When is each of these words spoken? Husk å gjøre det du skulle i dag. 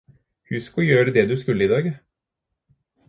Husk 0.51 0.79
å 0.79 0.85
gjøre 0.85 1.13
det 1.17 1.25
du 1.33 1.35
skulle 1.41 1.67
i 1.67 1.71
dag. 1.75 1.93